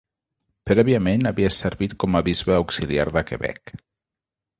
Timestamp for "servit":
1.55-1.93